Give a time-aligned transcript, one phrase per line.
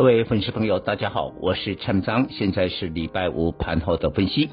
[0.00, 4.48] 各位粉丝朋友，大家好，我是陈章，现在是礼拜五盘后的分析。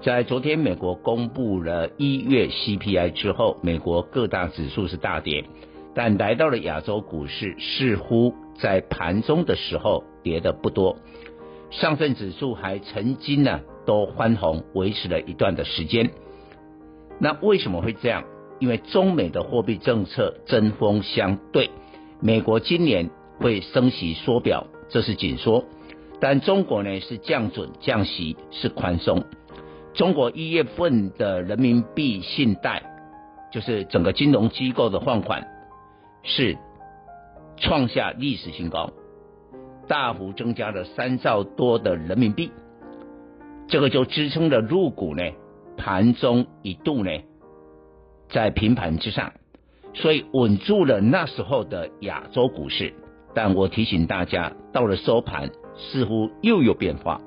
[0.00, 5.44] 在昨天美国公布了一月 CPI 之后，美国各大指数是大跌，
[5.94, 10.96] 但来到了亚洲股市，似乎在盘中的时候跌的不多。
[11.70, 16.10] 上证指数还曾经呢都翻红，维持了一段的时间。
[17.18, 18.24] 那为什么会这样？
[18.60, 21.68] 因为中美的货币政策针锋相对，
[22.22, 25.64] 美国今年会升息缩表，这是紧缩；
[26.20, 29.24] 但中国呢是降准降息是宽松。
[29.94, 32.82] 中国一月份的人民币信贷，
[33.52, 35.46] 就是整个金融机构的放款，
[36.22, 36.56] 是
[37.56, 38.90] 创下历史新高，
[39.86, 42.50] 大幅增加了三兆多的人民币，
[43.68, 45.22] 这个就支撑了入股呢，
[45.76, 47.10] 盘中一度呢。
[48.30, 49.32] 在平盘之上，
[49.92, 52.94] 所以稳住了那时候的亚洲股市。
[53.34, 57.20] 但我提醒大家，到了收盘，似乎又有变化。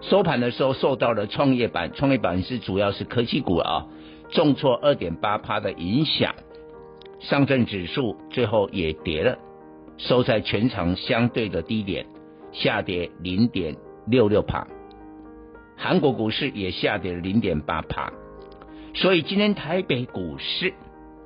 [0.00, 3.86] 收盘的时候，受到了创业板，创业板是主要是科技股啊，
[4.30, 6.34] 重挫二点八趴的影响。
[7.20, 9.36] 上证指数最后也跌了，
[9.96, 12.06] 收在全场相对的低点，
[12.52, 13.76] 下跌零点
[14.06, 14.66] 六六趴。
[15.76, 18.12] 韩国股市也下跌了零点八趴。
[18.94, 20.72] 所以今天台北股市，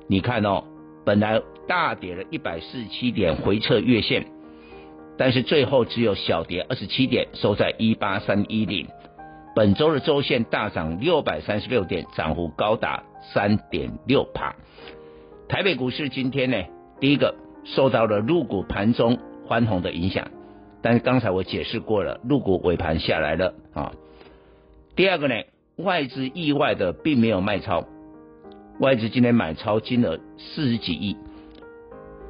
[0.07, 0.63] 你看哦，
[1.05, 4.25] 本来大跌了一百四十七点，回撤月线，
[5.17, 8.87] 但是最后只有小跌二十七点，收在一八三一零。
[9.55, 13.03] 本周的周线大涨六百三十六点，涨幅高达
[13.33, 14.55] 三点六趴。
[15.47, 16.57] 台北股市今天呢，
[16.99, 20.27] 第一个受到了入股盘中翻红的影响，
[20.81, 23.91] 但是刚才我解释过了，入股尾盘下来了啊。
[24.95, 25.35] 第二个呢？
[25.75, 27.83] 外资意外的并没有卖超，
[28.79, 31.17] 外资今天买超金额四十几亿。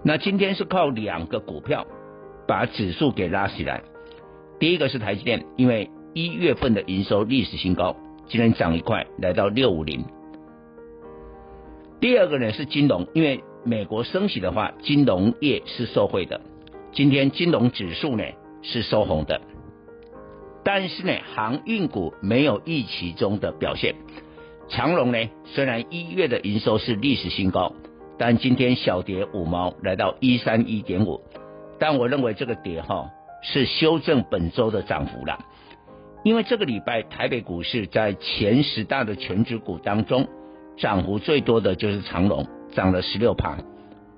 [0.06, 1.88] 那今天是靠两个股票
[2.46, 3.82] 把指数给拉起来。
[4.60, 7.96] 第一个是台积电，因为一月份的营收历史新高，
[8.28, 10.04] 今天涨一块来到六五零。
[12.02, 16.42] 第二个呢是金融，因为美国升息的话，金融业是受惠的。
[16.92, 18.24] 今天金融指数呢
[18.62, 19.40] 是收红的。
[20.66, 23.96] 但是呢，航运股没有预期中的表现。
[24.68, 27.74] 长荣呢，虽然一月的营收是历史新高，
[28.26, 31.20] 但今天小跌五毛，来到一三一点五。
[31.78, 33.10] 但我认为这个跌哈
[33.42, 35.44] 是修正本周的涨幅了，
[36.24, 40.26] 因为这个礼拜台北股市在前十大的权值股当中，
[40.78, 43.58] 涨幅最多的就是长荣，涨了十六趴。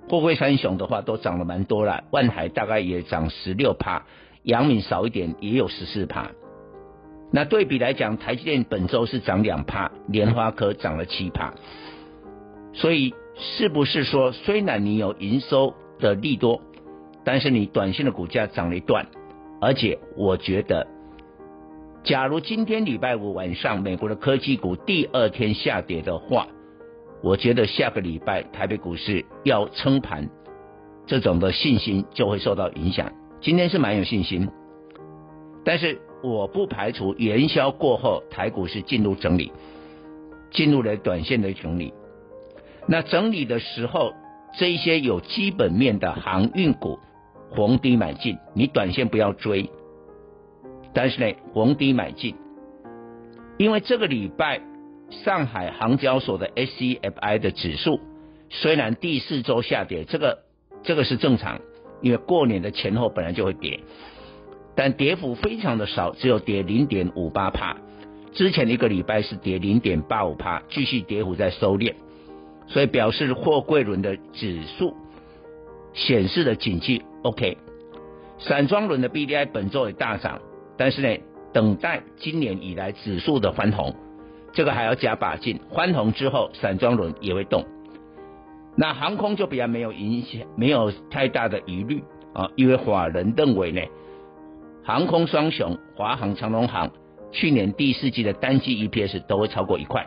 [0.07, 4.03] 货柜三雄的话都涨了蛮多了，万海大概也涨十六趴。
[4.43, 6.29] 阳明少一点，也有十四趴。
[7.31, 11.55] 那对比来讲，台积电本周是涨两趴，莲花科涨了七趴。
[12.71, 16.61] 所以是不是说，虽然你有营收的利多，
[17.23, 19.05] 但是你短线的股价涨了一段？
[19.61, 20.87] 而且我觉得，
[22.03, 26.47] 假如今天礼拜五晚上美国的科技股第二天下跌的话，
[27.23, 30.29] 我觉得下个礼拜台北股市要撑盘，
[31.05, 33.11] 这种的信心就会受到影响。
[33.41, 34.49] 今天是蛮有信心，
[35.63, 39.51] 但是我不排除元宵过后台股是进入整理，
[40.51, 41.93] 进入了短线的整理。
[42.87, 44.13] 那整理的时候，
[44.57, 46.99] 这一些有基本面的航运股
[47.55, 49.69] 逢低买进，你短线不要追。
[50.93, 52.35] 但是呢，逢低买进，
[53.57, 54.61] 因为这个礼拜
[55.09, 57.99] 上海航交所的 SCFI 的指数
[58.49, 60.39] 虽然第四周下跌，这个
[60.83, 61.61] 这个是正常。
[62.01, 63.79] 因为过年的前后本来就会跌，
[64.75, 67.77] 但跌幅非常的少，只有跌零点五八趴。
[68.33, 71.95] 之前一个礼拜是跌零点八五趴，继续跌幅在收敛，
[72.67, 74.95] 所以表示货柜轮的指数
[75.93, 77.57] 显示的景气 OK。
[78.37, 80.41] 散装轮的 BDI 本周也大涨，
[80.77, 81.17] 但是呢，
[81.53, 83.95] 等待今年以来指数的翻红，
[84.51, 85.59] 这个还要加把劲。
[85.73, 87.65] 翻红之后，散装轮也会动。
[88.75, 92.03] 那航空就比较没有影响，没有太大的疑虑
[92.33, 93.81] 啊，因为法人认为呢，
[94.83, 96.91] 航空双雄华航、长荣航
[97.31, 100.05] 去年第四季的单季 EPS 都会超过一块，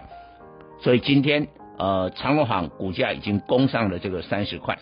[0.80, 1.48] 所以今天
[1.78, 4.76] 呃长隆行股价已经攻上了这个三十块，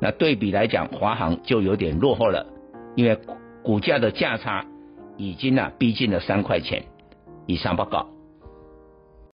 [0.00, 2.46] 那对比来讲，华航就有点落后了，
[2.96, 3.18] 因为
[3.62, 4.66] 股价的价差
[5.16, 6.82] 已经呢逼近了三块钱。
[7.46, 8.08] 以上报告。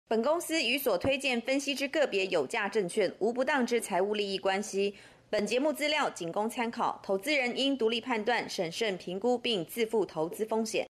[0.10, 4.94] 本公司与所推荐分析之个别有价证券无不当之财务利益关系。
[5.30, 10.81] 本节目资料仅供参考，投资人应独立判断、审慎评估并自负投资风险。